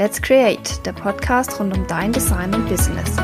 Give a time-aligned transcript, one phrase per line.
[0.00, 3.16] Let's Create, der Podcast rund um dein Design und Business.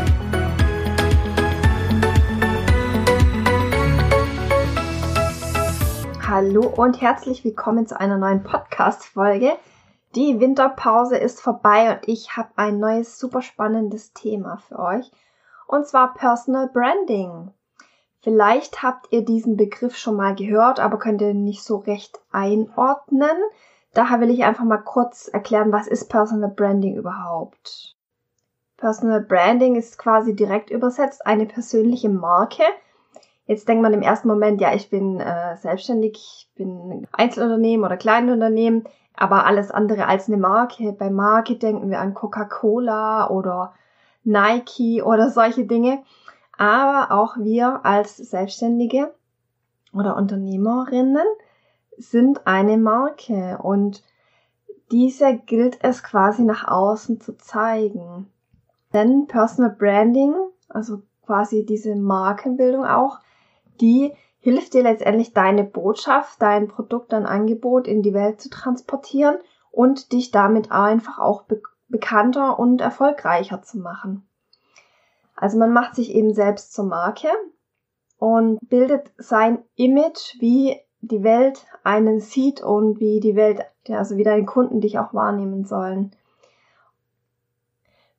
[6.27, 9.53] Hallo und herzlich willkommen zu einer neuen Podcast-Folge.
[10.17, 15.09] Die Winterpause ist vorbei und ich habe ein neues, super spannendes Thema für euch.
[15.69, 17.53] Und zwar Personal Branding.
[18.21, 23.37] Vielleicht habt ihr diesen Begriff schon mal gehört, aber könnt ihr nicht so recht einordnen.
[23.95, 27.95] Daher will ich einfach mal kurz erklären, was ist Personal Branding überhaupt.
[28.77, 32.65] Personal Branding ist quasi direkt übersetzt eine persönliche Marke.
[33.47, 37.97] Jetzt denkt man im ersten Moment, ja, ich bin äh, selbstständig, ich bin Einzelunternehmen oder
[37.97, 40.93] Kleinunternehmen, aber alles andere als eine Marke.
[40.93, 43.75] Bei Marke denken wir an Coca-Cola oder
[44.25, 46.03] Nike oder solche Dinge.
[46.57, 49.13] Aber auch wir als Selbstständige
[49.93, 51.27] oder Unternehmerinnen
[51.99, 54.03] sind eine Marke und
[54.91, 58.31] diese gilt es quasi nach außen zu zeigen.
[58.93, 60.35] Denn Personal Branding,
[60.69, 63.19] also quasi diese Markenbildung auch,
[63.81, 69.37] die hilft dir letztendlich deine Botschaft, dein Produkt, dein Angebot in die Welt zu transportieren
[69.71, 74.27] und dich damit einfach auch be bekannter und erfolgreicher zu machen.
[75.37, 77.29] Also man macht sich eben selbst zur Marke
[78.19, 84.25] und bildet sein Image, wie die Welt einen sieht und wie die Welt, also wie
[84.25, 86.13] deine Kunden dich auch wahrnehmen sollen.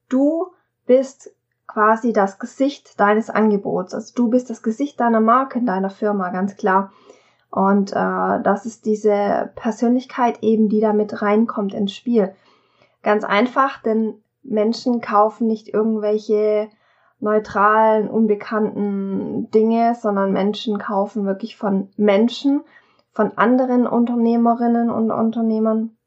[0.10, 0.52] Du
[0.86, 1.32] bist
[1.68, 3.94] quasi das Gesicht deines Angebots.
[3.94, 6.92] Also du bist das Gesicht deiner Marke, deiner Firma, ganz klar.
[7.50, 12.36] Und äh, das ist diese Persönlichkeit eben, die da mit reinkommt ins Spiel.
[13.02, 16.70] Ganz einfach, denn Menschen kaufen nicht irgendwelche
[17.26, 22.62] neutralen, unbekannten Dinge, sondern Menschen kaufen wirklich von Menschen,
[23.12, 25.98] von anderen Unternehmerinnen und Unternehmern,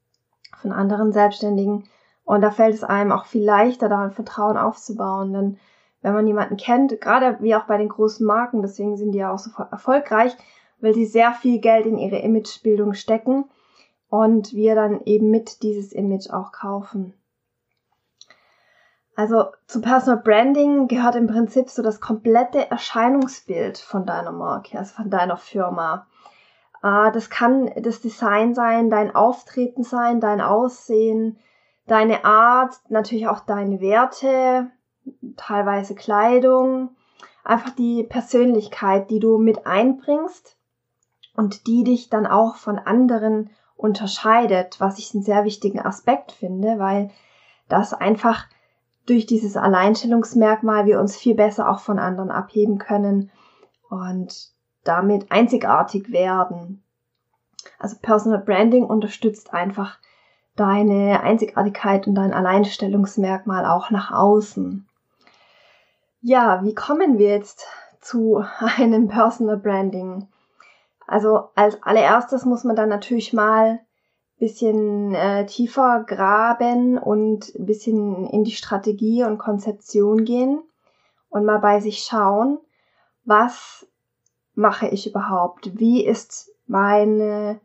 [0.57, 1.85] von anderen Selbstständigen.
[2.25, 5.33] Und da fällt es einem auch viel leichter, da ein Vertrauen aufzubauen.
[5.33, 5.59] Denn
[6.03, 9.33] wenn man jemanden kennt, gerade wie auch bei den großen Marken, deswegen sind die ja
[9.33, 10.37] auch so erfolgreich,
[10.81, 13.47] weil sie sehr viel Geld in ihre Imagebildung stecken
[14.09, 17.15] und wir dann eben mit dieses Image auch kaufen.
[19.19, 24.95] Also zu Personal Branding gehört im Prinzip so das komplette Erscheinungsbild von deiner Marke, also
[24.95, 26.06] von deiner Firma.
[26.83, 31.37] Ah, das kann das Design sein, dein Auftreten sein, dein Aussehen,
[31.89, 34.71] deine Art, natürlich auch deine Werte,
[35.37, 36.91] teilweise Kleidung,
[37.43, 40.57] einfach die Persönlichkeit, die du mit einbringst
[41.34, 46.78] und die dich dann auch von anderen unterscheidet, was ich einen sehr wichtigen Aspekt finde,
[46.78, 47.11] weil
[47.69, 48.47] das einfach
[49.09, 53.31] durch dieses Alleinstellungsmerkmal wir uns viel besser auch von anderen abheben können
[53.89, 54.51] und
[54.85, 56.83] damit einzigartig werden.
[57.79, 59.99] Also Personal Branding unterstützt einfach
[60.57, 64.87] deine Einzigartigkeit und dein Alleinstellungsmerkmal auch nach außen.
[66.21, 67.67] Ja, wie kommen wir jetzt
[68.01, 70.29] zu einem Personal Branding?
[71.07, 73.81] Also als allererstes muss man dann natürlich mal
[74.38, 80.62] bisschen äh, tiefer graben und ein bisschen in die Strategie und Konzeption gehen
[81.28, 82.59] und mal bei sich schauen,
[83.25, 83.87] was
[84.54, 85.78] mache ich überhaupt?
[85.78, 87.60] Wie ist meine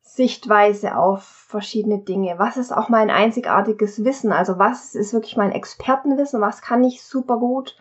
[0.00, 2.38] Sichtweise auf verschiedene Dinge?
[2.38, 4.32] Was ist auch mein einzigartiges Wissen?
[4.32, 6.40] Also was ist wirklich mein Expertenwissen?
[6.40, 7.76] Was kann ich super gut?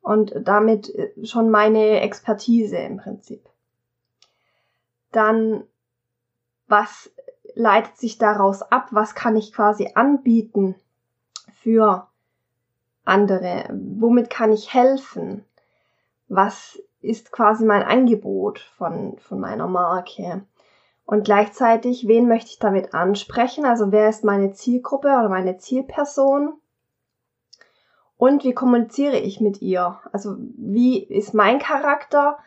[0.00, 3.48] Und damit äh, schon meine Expertise im Prinzip.
[5.12, 5.64] Dann,
[6.66, 7.13] was
[7.54, 8.88] leitet sich daraus ab?
[8.90, 10.74] Was kann ich quasi anbieten
[11.62, 12.08] für
[13.04, 13.68] andere?
[13.72, 15.44] Womit kann ich helfen?
[16.28, 20.44] Was ist quasi mein Angebot von, von meiner Marke?
[21.06, 23.66] Und gleichzeitig, wen möchte ich damit ansprechen?
[23.66, 26.54] Also wer ist meine Zielgruppe oder meine Zielperson?
[28.16, 30.00] Und wie kommuniziere ich mit ihr?
[30.12, 32.38] Also wie ist mein Charakter?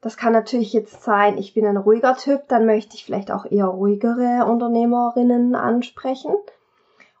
[0.00, 3.44] Das kann natürlich jetzt sein, ich bin ein ruhiger Typ, dann möchte ich vielleicht auch
[3.44, 6.34] eher ruhigere Unternehmerinnen ansprechen.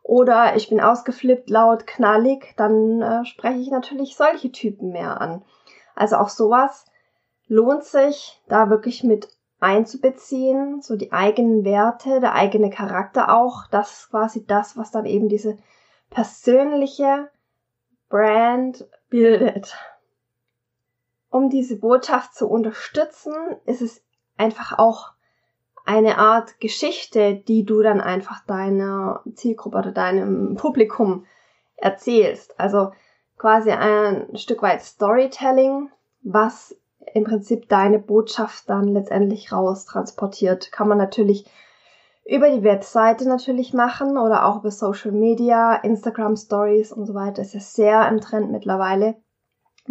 [0.02, 5.42] Oder ich bin ausgeflippt, laut, knallig, dann äh, spreche ich natürlich solche Typen mehr an.
[5.94, 6.86] Also auch sowas
[7.46, 9.28] lohnt sich, da wirklich mit
[9.60, 13.66] einzubeziehen, so die eigenen Werte, der eigene Charakter auch.
[13.70, 15.58] Das ist quasi das, was dann eben diese
[16.08, 17.28] persönliche
[18.08, 19.76] Brand bildet.
[21.30, 23.32] Um diese Botschaft zu unterstützen,
[23.64, 24.02] ist es
[24.36, 25.12] einfach auch
[25.86, 31.24] eine Art Geschichte, die du dann einfach deiner Zielgruppe oder deinem Publikum
[31.76, 32.58] erzählst.
[32.58, 32.92] Also
[33.38, 35.90] quasi ein Stück weit Storytelling,
[36.22, 36.76] was
[37.14, 40.70] im Prinzip deine Botschaft dann letztendlich raus transportiert.
[40.72, 41.48] Kann man natürlich
[42.24, 47.42] über die Webseite natürlich machen oder auch über Social Media, Instagram Stories und so weiter.
[47.42, 49.16] Das ist ja sehr im Trend mittlerweile.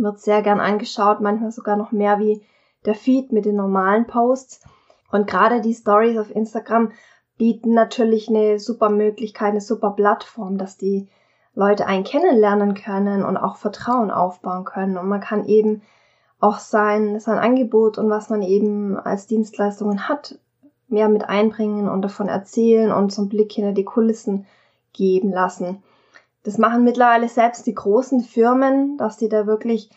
[0.01, 2.41] Wird sehr gern angeschaut, manchmal sogar noch mehr wie
[2.85, 4.61] der Feed mit den normalen Posts.
[5.11, 6.91] Und gerade die Stories auf Instagram
[7.37, 11.07] bieten natürlich eine super Möglichkeit, eine super Plattform, dass die
[11.55, 14.97] Leute einen kennenlernen können und auch Vertrauen aufbauen können.
[14.97, 15.81] Und man kann eben
[16.39, 20.39] auch sein, sein Angebot und was man eben als Dienstleistungen hat,
[20.87, 24.45] mehr mit einbringen und davon erzählen und einen Blick hinter die Kulissen
[24.93, 25.83] geben lassen.
[26.43, 29.89] Das machen mittlerweile selbst die großen Firmen, dass die da wirklich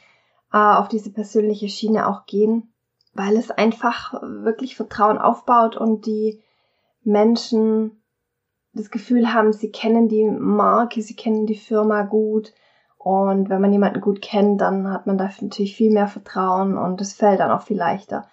[0.53, 2.73] äh, auf diese persönliche Schiene auch gehen
[3.15, 6.43] weil es einfach wirklich Vertrauen aufbaut und die
[7.05, 8.03] Menschen
[8.73, 12.55] das Gefühl haben, sie kennen die Marke, sie kennen die Firma gut.
[12.97, 17.01] Und wenn man jemanden gut kennt, dann hat man da natürlich viel mehr Vertrauen und
[17.01, 18.29] es fällt dann auch viel leichter,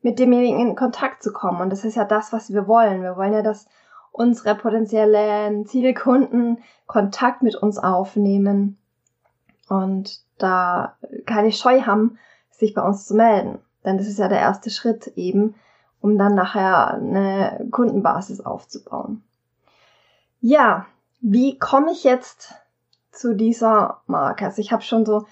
[0.00, 1.60] mit demjenigen in Kontakt zu kommen.
[1.60, 3.02] Und das ist ja das, was wir wollen.
[3.02, 3.68] Wir wollen ja, dass
[4.14, 8.78] unsere potenziellen Zielkunden Kontakt mit uns aufnehmen
[9.68, 10.96] und da
[11.26, 12.16] keine Scheu haben,
[12.50, 13.58] sich bei uns zu melden.
[13.84, 15.56] Denn das ist ja der erste Schritt eben,
[16.00, 19.24] um dann nachher eine Kundenbasis aufzubauen.
[20.40, 20.86] Ja,
[21.20, 22.54] wie komme ich jetzt
[23.10, 24.44] zu dieser Marke?
[24.44, 25.26] Also ich habe schon so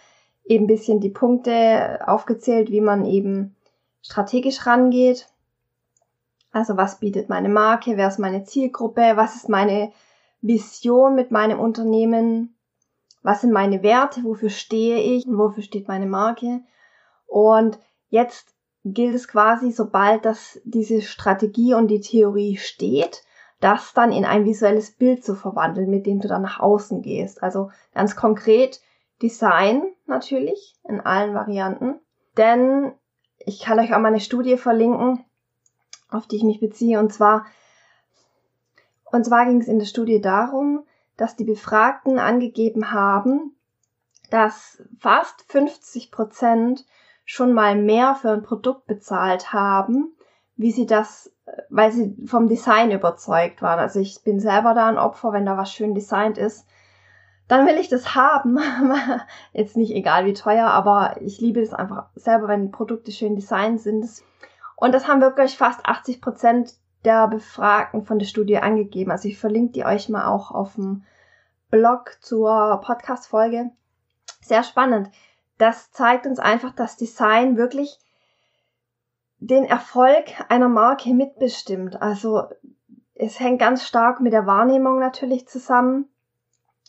[0.45, 3.55] eben ein bisschen die Punkte aufgezählt, wie man eben
[4.03, 5.29] strategisch rangeht.
[6.53, 7.97] Also was bietet meine Marke?
[7.97, 9.13] Wer ist meine Zielgruppe?
[9.17, 9.93] Was ist meine
[10.41, 12.57] Vision mit meinem Unternehmen?
[13.23, 14.23] Was sind meine Werte?
[14.25, 15.25] Wofür stehe ich?
[15.27, 16.61] Wofür steht meine Marke?
[17.27, 17.79] Und
[18.13, 18.55] Jetzt
[18.85, 23.23] gilt es quasi, sobald das diese Strategie und die Theorie steht,
[23.59, 27.43] das dann in ein visuelles Bild zu verwandeln, mit dem du dann nach außen gehst.
[27.43, 28.83] Also ganz konkret
[29.23, 32.01] Design natürlich in allen Varianten.
[32.37, 32.93] Denn
[33.39, 35.25] ich kann euch auch mal eine Studie verlinken,
[36.15, 36.99] auf die ich mich beziehe.
[36.99, 37.47] Und zwar,
[39.11, 40.85] und zwar ging es in der Studie darum,
[41.17, 43.55] dass die Befragten angegeben haben,
[44.31, 46.87] dass fast 50 Prozent
[47.25, 50.13] schon mal mehr für ein Produkt bezahlt haben,
[50.57, 51.31] wie sie das,
[51.69, 53.79] weil sie vom Design überzeugt waren.
[53.79, 56.67] Also ich bin selber da ein Opfer, wenn da was schön designt ist,
[57.49, 58.59] dann will ich das haben.
[59.53, 63.81] Jetzt nicht egal wie teuer, aber ich liebe es einfach selber, wenn Produkte schön designt
[63.81, 64.09] sind.
[64.83, 66.75] Und das haben wirklich fast 80 Prozent
[67.05, 69.11] der Befragten von der Studie angegeben.
[69.11, 71.05] Also ich verlinke die euch mal auch auf dem
[71.71, 73.71] Blog zur Podcast-Folge.
[74.41, 75.11] Sehr spannend
[75.63, 77.99] das zeigt uns einfach, dass Design wirklich
[79.39, 82.03] den Erfolg einer Marke mitbestimmt.
[82.03, 82.49] Also
[83.15, 86.09] es hängt ganz stark mit der Wahrnehmung natürlich zusammen,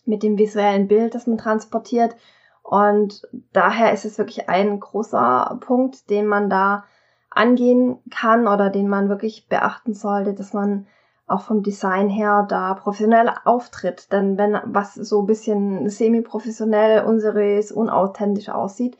[0.05, 2.15] mit dem visuellen Bild, das man transportiert.
[2.63, 6.85] Und daher ist es wirklich ein großer Punkt, den man da
[7.33, 10.87] angehen kann oder den man wirklich beachten sollte, dass man
[11.27, 14.11] auch vom Design her da professionell auftritt.
[14.11, 18.97] Denn wenn was so ein bisschen semi-professionell, unseriös, unauthentisch aussieht,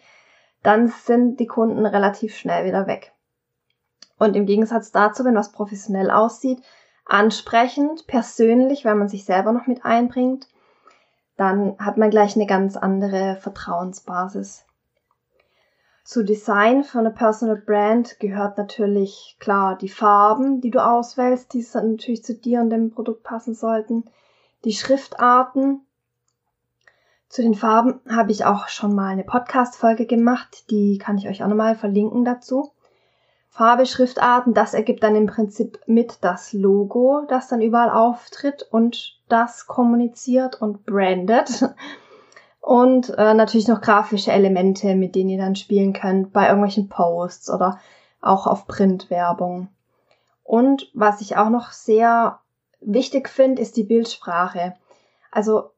[0.64, 3.14] dann sind die Kunden relativ schnell wieder weg.
[4.18, 6.64] Und im Gegensatz dazu, wenn was professionell aussieht,
[7.06, 10.48] ansprechend, persönlich, wenn man sich selber noch mit einbringt,
[11.36, 14.66] dann hat man gleich eine ganz andere Vertrauensbasis.
[16.04, 21.66] Zu Design für eine Personal Brand gehört natürlich klar die Farben, die du auswählst, die
[21.74, 24.04] natürlich zu dir und dem Produkt passen sollten,
[24.66, 25.82] die Schriftarten.
[27.30, 31.42] Zu den Farben habe ich auch schon mal eine Podcast-Folge gemacht, die kann ich euch
[31.42, 32.74] auch nochmal verlinken dazu.
[33.48, 39.22] Farbe, Schriftarten, das ergibt dann im Prinzip mit das Logo, das dann überall auftritt und
[39.30, 41.64] das kommuniziert und brandet.
[42.64, 47.50] Und äh, natürlich noch grafische Elemente, mit denen ihr dann spielen könnt bei irgendwelchen Posts
[47.50, 47.78] oder
[48.22, 49.68] auch auf Printwerbung.
[50.44, 52.40] Und was ich auch noch sehr
[52.80, 54.76] wichtig finde, ist die Bildsprache.
[55.30, 55.72] Also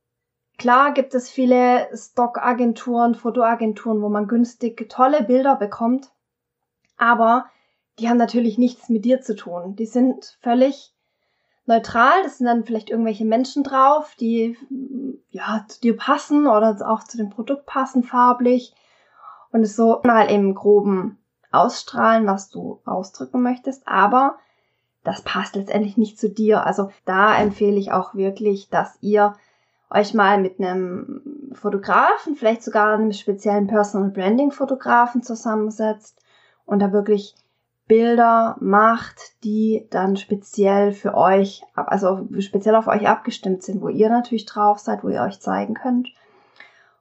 [0.59, 6.11] klar gibt es viele Stockagenturen, Fotoagenturen, wo man günstig tolle Bilder bekommt,
[6.97, 7.45] aber
[7.97, 9.75] die haben natürlich nichts mit dir zu tun.
[9.75, 10.94] Die sind völlig
[11.65, 12.24] neutral.
[12.24, 14.57] Das sind dann vielleicht irgendwelche Menschen drauf, die
[15.29, 18.74] ja zu dir passen oder auch zu dem Produkt passen farblich
[19.51, 21.17] und es so mal im groben
[21.51, 24.38] ausstrahlen, was du ausdrücken möchtest, aber
[25.03, 26.65] das passt letztendlich nicht zu dir.
[26.65, 29.36] Also da empfehle ich auch wirklich, dass ihr
[29.89, 36.19] euch mal mit einem Fotografen, vielleicht sogar einem speziellen Personal Branding Fotografen zusammensetzt
[36.65, 37.36] und da wirklich
[37.87, 44.09] Bilder macht, die dann speziell für euch, also speziell auf euch abgestimmt sind, wo ihr
[44.09, 46.09] natürlich drauf seid, wo ihr euch zeigen könnt,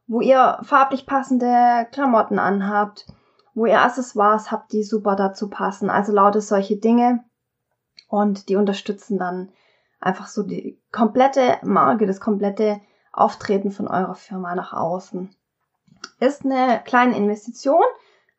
[0.06, 3.06] wo ihr farblich passende Klamotten anhabt,
[3.54, 5.88] wo ihr Accessoires habt, die super dazu passen.
[5.88, 7.24] Also lauter solche Dinge.
[8.08, 9.52] Und die unterstützen dann
[10.00, 12.80] einfach so die komplette Marke, das komplette
[13.12, 15.34] Auftreten von eurer Firma nach außen.
[16.20, 17.82] Ist eine kleine Investition,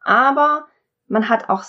[0.03, 0.67] aber
[1.07, 1.63] man hat auch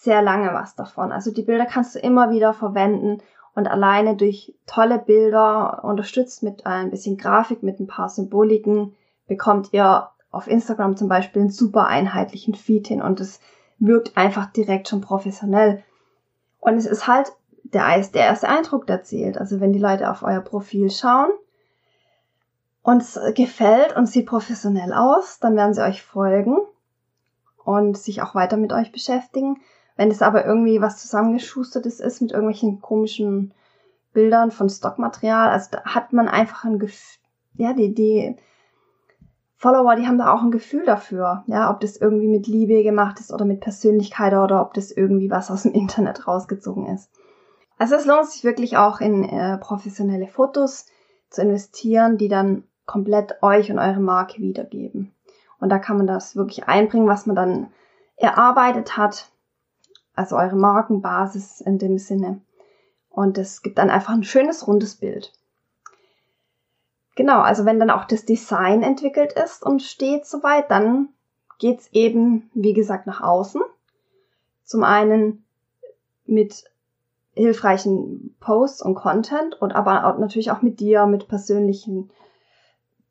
[0.00, 1.12] sehr lange was davon.
[1.12, 3.18] Also die Bilder kannst du immer wieder verwenden
[3.54, 8.96] und alleine durch tolle Bilder unterstützt mit ein bisschen Grafik, mit ein paar Symboliken,
[9.28, 13.40] bekommt ihr auf Instagram zum Beispiel einen super einheitlichen Feed hin und es
[13.78, 15.82] wirkt einfach direkt schon professionell.
[16.60, 17.32] Und es ist halt
[17.64, 19.36] der, der erste Eindruck, der zählt.
[19.36, 21.28] Also wenn die Leute auf euer Profil schauen
[22.82, 26.56] und es gefällt und sieht professionell aus, dann werden sie euch folgen
[27.64, 29.60] und sich auch weiter mit euch beschäftigen.
[30.00, 33.52] Wenn es aber irgendwie was zusammengeschustertes ist mit irgendwelchen komischen
[34.14, 37.20] Bildern von Stockmaterial, also da hat man einfach ein Gefühl,
[37.56, 38.34] ja, die, die
[39.56, 43.20] Follower, die haben da auch ein Gefühl dafür, ja, ob das irgendwie mit Liebe gemacht
[43.20, 47.10] ist oder mit Persönlichkeit oder ob das irgendwie was aus dem Internet rausgezogen ist.
[47.76, 50.86] Also es lohnt sich wirklich auch in äh, professionelle Fotos
[51.28, 55.14] zu investieren, die dann komplett euch und eure Marke wiedergeben.
[55.58, 57.66] Und da kann man das wirklich einbringen, was man dann
[58.16, 59.29] erarbeitet hat,
[60.14, 62.40] also eure Markenbasis in dem Sinne.
[63.10, 65.32] Und es gibt dann einfach ein schönes rundes Bild.
[67.16, 71.08] Genau, also wenn dann auch das Design entwickelt ist und steht soweit, dann
[71.58, 73.60] geht's eben, wie gesagt, nach außen.
[74.64, 75.44] Zum einen
[76.24, 76.64] mit
[77.34, 82.10] hilfreichen Posts und Content und aber auch natürlich auch mit dir, mit persönlichen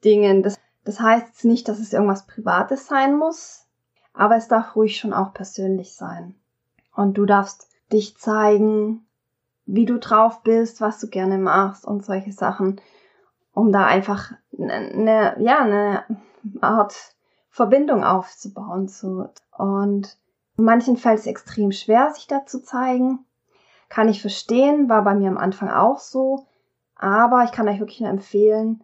[0.03, 0.44] Dingen.
[0.44, 3.65] Das, das heißt nicht, dass es irgendwas Privates sein muss,
[4.13, 6.36] aber es darf ruhig schon auch persönlich sein.
[7.00, 9.08] Und du darfst dich zeigen,
[9.65, 12.82] wie du drauf bist, was du gerne machst und solche Sachen
[13.53, 16.03] um da einfach eine, ja, eine
[16.60, 17.15] Art
[17.50, 18.89] Verbindung aufzubauen.
[18.89, 19.29] So.
[19.58, 20.18] Und
[20.58, 23.20] manchen fällt es extrem schwer, sich da zu zeigen.
[23.88, 26.48] Kann ich verstehen, war bei mir am Anfang auch so.
[26.96, 28.84] Aber ich kann euch wirklich nur empfehlen,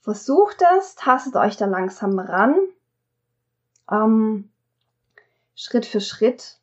[0.00, 2.54] versucht es, tastet euch da langsam ran.
[3.90, 4.48] Ähm,
[5.56, 6.60] Schritt für Schritt.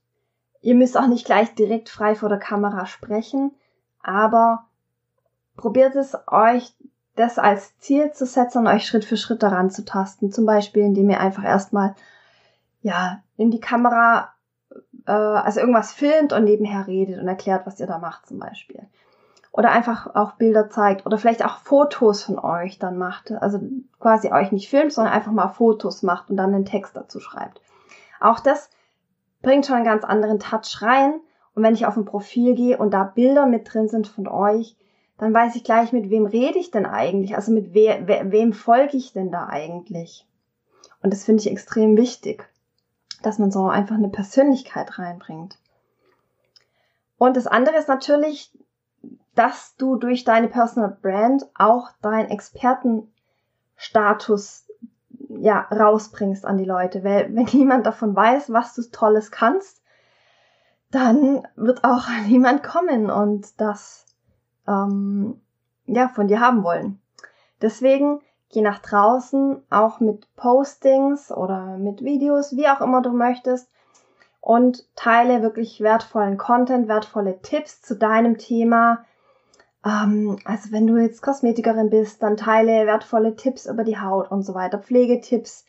[0.62, 3.51] Ihr müsst auch nicht gleich direkt frei vor der Kamera sprechen,
[4.01, 4.65] aber
[5.58, 6.74] probiert es euch
[7.15, 10.32] das als Ziel zu setzen und euch Schritt für Schritt daran zu tasten.
[10.32, 11.96] Zum Beispiel, indem ihr einfach erstmal
[12.82, 14.30] ja in die Kamera
[15.06, 18.88] äh, also irgendwas filmt und nebenher redet und erklärt, was ihr da macht zum Beispiel.
[19.51, 23.32] Oder einfach auch Bilder zeigt oder vielleicht auch Fotos von euch dann macht.
[23.32, 23.60] Also
[24.00, 27.62] quasi euch nicht filmt, sondern einfach mal Fotos macht und dann einen Text dazu schreibt.
[28.22, 28.70] Auch das
[29.41, 31.19] bringt schon einen ganz anderen Touch rein.
[31.53, 34.75] Und wenn ich auf ein Profil gehe und da Bilder mit drin sind von euch,
[35.17, 37.36] dann weiß ich gleich, mit wem rede ich denn eigentlich?
[37.36, 40.25] Also mit we we wem folge ich denn da eigentlich?
[41.03, 42.50] Und das finde ich extrem wichtig,
[43.21, 45.60] dass man so einfach eine Persönlichkeit reinbringt.
[47.17, 48.51] Und das andere ist natürlich,
[49.36, 54.61] dass du durch deine Personal Brand auch deinen Expertenstatus
[55.40, 59.82] ja rausbringst an die Leute, weil wenn niemand davon weiß, was du Tolles kannst,
[60.92, 64.06] dann wird auch niemand kommen und das
[64.68, 65.42] ähm,
[65.86, 67.00] ja, von dir haben wollen.
[67.62, 73.70] Deswegen geh nach draußen, auch mit Postings oder mit Videos, wie auch immer du möchtest,
[74.42, 79.06] und teile wirklich wertvollen Content, wertvolle Tipps zu deinem Thema.
[79.86, 84.44] Ähm, also wenn du jetzt Kosmetikerin bist, dann teile wertvolle Tipps über die Haut und
[84.44, 85.66] so weiter, Pflegetipps.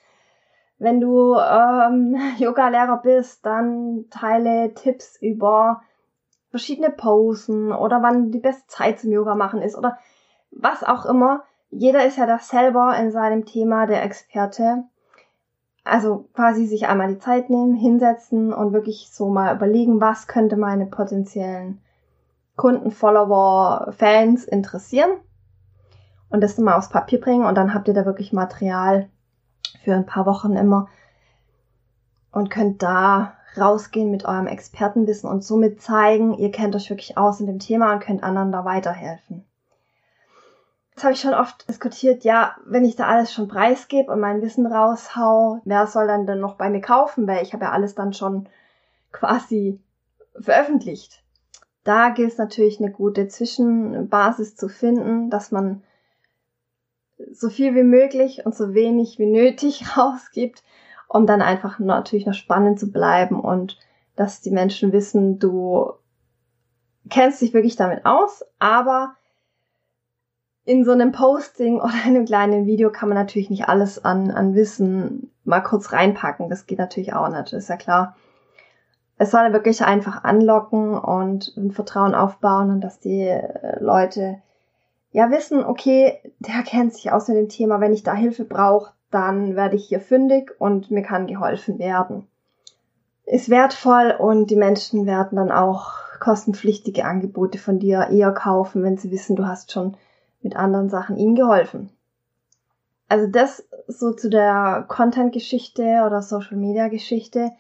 [0.79, 5.83] Wenn du ähm, Yoga-Lehrer bist, dann teile Tipps über
[6.51, 9.99] verschiedene Posen oder wann die beste Zeit zum Yoga machen ist oder
[10.51, 11.45] was auch immer.
[11.71, 14.85] Jeder ist ja da selber in seinem Thema der Experte.
[15.85, 20.57] Also quasi sich einmal die Zeit nehmen, hinsetzen und wirklich so mal überlegen, was könnte
[20.57, 21.82] meine potenziellen
[22.63, 25.11] Kunden, Follower, Fans interessieren.
[26.31, 29.09] Und das mal aufs Papier bringen und dann habt ihr da wirklich Material
[29.83, 30.87] für ein paar Wochen immer
[32.31, 37.41] und könnt da rausgehen mit eurem Expertenwissen und somit zeigen, ihr kennt euch wirklich aus
[37.41, 39.45] in dem Thema und könnt anderen da weiterhelfen.
[40.95, 44.41] Das habe ich schon oft diskutiert, ja, wenn ich da alles schon preisgebe und mein
[44.41, 47.97] Wissen raushau, wer soll dann denn noch bei mir kaufen, weil ich habe ja alles
[47.97, 48.49] dann schon
[49.11, 49.81] quasi
[50.41, 51.22] veröffentlicht.
[51.85, 55.83] Da gilt es natürlich eine gute Zwischenbasis zu finden, dass man
[57.31, 60.63] so viel wie möglich und so wenig wie nötig rausgibt,
[61.09, 63.79] um dann einfach natürlich noch spannend zu bleiben und
[64.17, 65.93] dass die Menschen wissen, du
[67.09, 69.17] kennst dich wirklich damit aus, aber
[70.65, 74.55] in so einem Posting oder einem kleinen Video kann man natürlich nicht alles an, an
[74.55, 76.49] Wissen mal kurz reinpacken.
[76.49, 78.17] Das geht natürlich auch nicht, ist ja klar.
[79.23, 84.43] Es soll wirklich einfach anlocken und ein Vertrauen aufbauen und dass die äh, Leute
[85.13, 88.93] ja wissen, okay, der kennt sich aus mit dem Thema, wenn ich da Hilfe brauche,
[89.13, 92.27] dann werde ich hier fündig und mir kann geholfen werden.
[93.25, 98.97] Ist wertvoll und die Menschen werden dann auch kostenpflichtige Angebote von dir eher kaufen, wenn
[98.97, 99.97] sie wissen, du hast schon
[100.41, 101.91] mit anderen Sachen ihnen geholfen.
[103.09, 107.53] Also das so zu der Content-Geschichte oder Social-Media-Geschichte.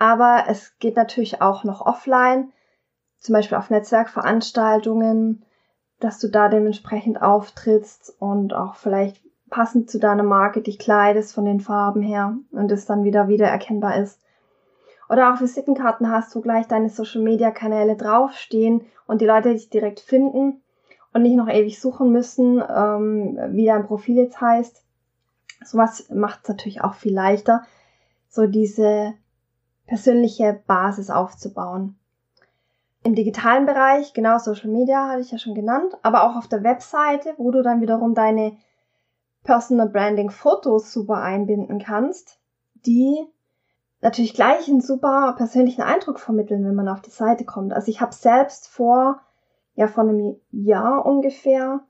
[0.00, 2.50] Aber es geht natürlich auch noch offline,
[3.18, 5.44] zum Beispiel auf Netzwerkveranstaltungen,
[6.00, 11.44] dass du da dementsprechend auftrittst und auch vielleicht passend zu deiner Marke dich kleidest von
[11.44, 14.18] den Farben her und es dann wieder wieder erkennbar ist.
[15.10, 19.68] Oder auch Visitenkarten hast, wo gleich deine Social Media Kanäle draufstehen und die Leute dich
[19.68, 20.62] direkt finden
[21.12, 24.82] und nicht noch ewig suchen müssen, ähm, wie dein Profil jetzt heißt.
[25.62, 27.64] Sowas macht es natürlich auch viel leichter,
[28.30, 29.12] so diese
[29.90, 31.98] persönliche Basis aufzubauen.
[33.02, 36.62] Im digitalen Bereich, genau Social Media hatte ich ja schon genannt, aber auch auf der
[36.62, 38.56] Webseite, wo du dann wiederum deine
[39.42, 42.38] Personal Branding Fotos super einbinden kannst,
[42.86, 43.26] die
[44.00, 47.72] natürlich gleich einen super persönlichen Eindruck vermitteln, wenn man auf die Seite kommt.
[47.72, 49.20] Also ich habe selbst vor,
[49.74, 51.80] ja, vor einem Jahr ungefähr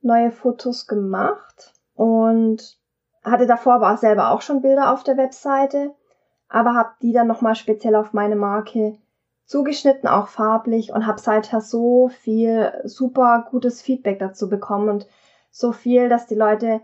[0.00, 2.78] neue Fotos gemacht und
[3.24, 5.92] hatte davor aber selber auch schon Bilder auf der Webseite
[6.52, 8.98] aber habe die dann nochmal speziell auf meine Marke
[9.46, 15.06] zugeschnitten, auch farblich und habe seither so viel super gutes Feedback dazu bekommen und
[15.50, 16.82] so viel, dass die Leute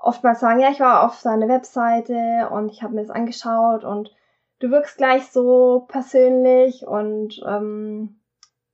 [0.00, 4.14] oftmals sagen, ja, ich war auf seine Webseite und ich habe mir das angeschaut und
[4.60, 8.20] du wirkst gleich so persönlich und ähm,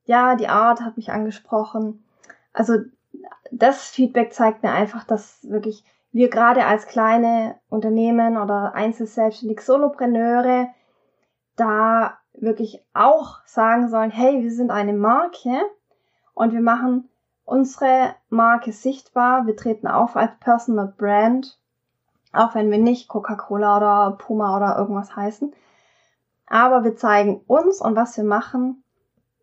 [0.04, 2.04] ja, die Art hat mich angesprochen.
[2.52, 2.74] Also
[3.50, 10.68] das Feedback zeigt mir einfach, dass wirklich wir gerade als kleine Unternehmen oder Einzelselbstständige Solopreneure
[11.56, 15.60] da wirklich auch sagen sollen, hey, wir sind eine Marke
[16.34, 17.08] und wir machen
[17.44, 19.46] unsere Marke sichtbar.
[19.46, 21.58] Wir treten auf als Personal Brand,
[22.32, 25.52] auch wenn wir nicht Coca-Cola oder Puma oder irgendwas heißen.
[26.46, 28.82] Aber wir zeigen uns und was wir machen,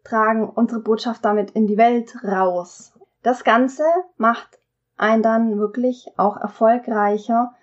[0.04, 2.94] tragen unsere Botschaft damit in die Welt raus.
[3.24, 3.84] Das Ganze
[4.18, 4.60] macht
[4.98, 7.54] einen dann wirklich auch erfolgreicher.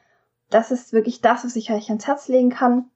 [0.50, 2.90] Das ist wirklich das, was ich euch ans Herz legen kann.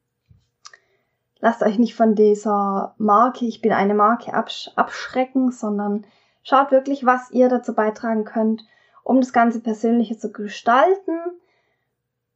[1.41, 6.07] Lasst euch nicht von dieser Marke, ich bin eine Marke, absch abschrecken, sondern
[6.43, 8.65] schaut wirklich, was ihr dazu beitragen könnt,
[9.05, 11.19] um das Ganze persönlicher zu gestalten.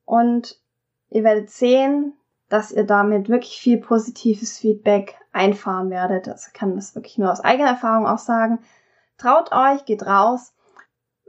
[0.05, 0.59] Und
[1.09, 2.15] ihr werdet sehen,
[2.49, 6.29] dass ihr damit wirklich viel positives Feedback einfahren werdet.
[6.29, 8.59] Also kann das wirklich nur aus eigener Erfahrung auch sagen.
[9.19, 10.53] Traut euch, geht raus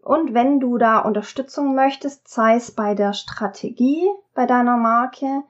[0.04, 5.44] und wenn du da Unterstützung möchtest, sei es bei der Strategie bei deiner Marke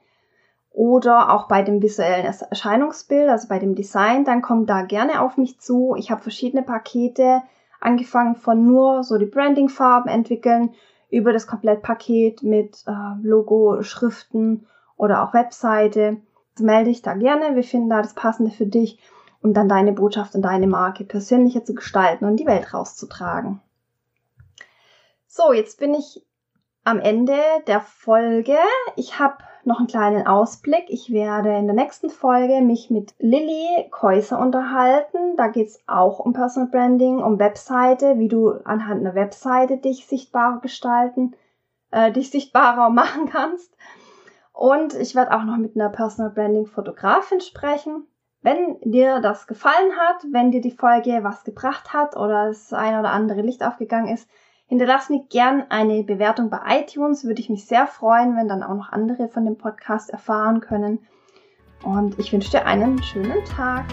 [0.72, 5.38] oder auch bei dem visuellen Erscheinungsbild, also bei dem Design, dann komm da gerne auf
[5.38, 5.96] mich zu.
[5.98, 7.42] Ich habe verschiedene Pakete,
[7.80, 10.74] angefangen von nur so die Branding-Farben entwickeln,
[11.10, 16.18] über das Komplettpaket mit äh, Logo, Schriften oder auch Webseite.
[16.54, 19.00] Also melde dich da gerne, wir finden da das Passende für dich,
[19.42, 23.62] um dann deine Botschaft und deine Marke persönlicher zu gestalten und die Welt rauszutragen.
[25.34, 26.28] So, jetzt bin ich
[26.84, 28.58] am Ende der Folge.
[28.98, 30.84] Ich habe noch einen kleinen Ausblick.
[30.90, 35.38] Ich werde in der nächsten Folge mich mit Lilly Käuser unterhalten.
[35.38, 40.60] Da geht's auch um Personal Branding, um Webseite, wie du anhand einer Webseite dich sichtbarer
[40.60, 41.34] gestalten,
[41.92, 43.74] äh, dich sichtbarer machen kannst.
[44.52, 48.06] Und ich werde auch noch mit einer Personal Branding Fotografin sprechen.
[48.42, 53.00] Wenn dir das gefallen hat, wenn dir die Folge was gebracht hat oder das eine
[53.00, 54.28] oder andere Licht aufgegangen ist,
[54.72, 58.74] Hinterlass mir gern eine Bewertung bei iTunes, würde ich mich sehr freuen, wenn dann auch
[58.74, 61.00] noch andere von dem Podcast erfahren können.
[61.84, 63.84] Und ich wünsche dir einen schönen Tag.